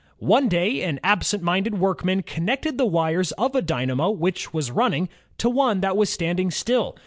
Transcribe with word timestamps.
One 0.17 0.47
day 0.49 0.81
an 0.81 0.99
absent 1.03 1.43
minded 1.43 1.77
workman 1.79 2.23
connected 2.23 2.79
the 2.79 2.87
wires 2.87 3.33
of 3.33 3.53
a 3.53 3.61
dynamo 3.61 4.09
which 4.09 4.51
was 4.51 4.71
running, 4.71 5.09
to 5.37 5.47
one 5.47 5.81
that 5.81 5.95
was 5.95 6.09
standing 6.09 6.49
still. 6.49 6.97